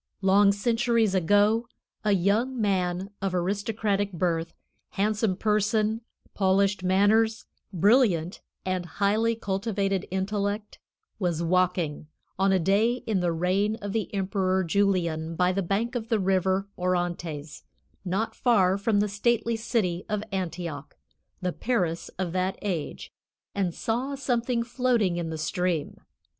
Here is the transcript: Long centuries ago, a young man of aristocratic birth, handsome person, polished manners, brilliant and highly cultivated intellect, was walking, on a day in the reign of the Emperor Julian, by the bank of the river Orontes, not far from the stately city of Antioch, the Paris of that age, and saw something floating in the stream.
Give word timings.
Long 0.23 0.51
centuries 0.51 1.13
ago, 1.13 1.67
a 2.03 2.13
young 2.13 2.59
man 2.59 3.11
of 3.21 3.35
aristocratic 3.35 4.11
birth, 4.11 4.55
handsome 4.93 5.35
person, 5.37 6.01
polished 6.33 6.81
manners, 6.83 7.45
brilliant 7.71 8.41
and 8.65 8.87
highly 8.97 9.35
cultivated 9.35 10.07
intellect, 10.09 10.79
was 11.19 11.43
walking, 11.43 12.07
on 12.39 12.51
a 12.51 12.57
day 12.57 13.03
in 13.05 13.19
the 13.19 13.31
reign 13.31 13.75
of 13.75 13.93
the 13.93 14.11
Emperor 14.11 14.63
Julian, 14.63 15.35
by 15.35 15.51
the 15.51 15.61
bank 15.61 15.93
of 15.93 16.09
the 16.09 16.19
river 16.19 16.67
Orontes, 16.75 17.61
not 18.03 18.33
far 18.33 18.79
from 18.79 19.01
the 19.01 19.07
stately 19.07 19.55
city 19.55 20.03
of 20.09 20.23
Antioch, 20.31 20.97
the 21.43 21.53
Paris 21.53 22.09
of 22.17 22.31
that 22.31 22.57
age, 22.63 23.11
and 23.53 23.71
saw 23.71 24.15
something 24.15 24.63
floating 24.63 25.17
in 25.17 25.29
the 25.29 25.37
stream. 25.37 25.97